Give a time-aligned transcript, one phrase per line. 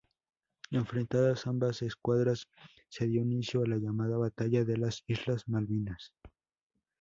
[0.71, 2.47] Enfrentadas ambas escuadras,
[2.89, 6.11] se dio inicio a la llamada Batalla de las islas Malvinas.